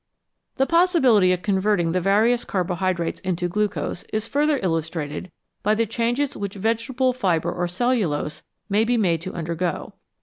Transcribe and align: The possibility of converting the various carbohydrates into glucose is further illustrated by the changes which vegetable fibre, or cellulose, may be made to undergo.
The 0.55 0.65
possibility 0.65 1.31
of 1.31 1.43
converting 1.43 1.91
the 1.91 2.01
various 2.01 2.43
carbohydrates 2.43 3.19
into 3.19 3.47
glucose 3.47 4.01
is 4.11 4.27
further 4.27 4.59
illustrated 4.63 5.31
by 5.61 5.75
the 5.75 5.85
changes 5.85 6.35
which 6.35 6.55
vegetable 6.55 7.13
fibre, 7.13 7.51
or 7.51 7.67
cellulose, 7.67 8.41
may 8.67 8.83
be 8.83 8.97
made 8.97 9.21
to 9.21 9.33
undergo. 9.35 9.93